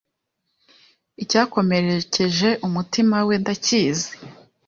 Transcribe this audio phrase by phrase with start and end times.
[1.23, 4.11] Icyakomerekeje umutima we ndakizi